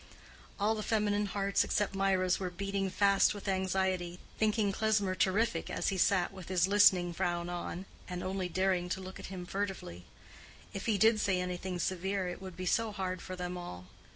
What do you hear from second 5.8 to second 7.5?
he sat with his listening frown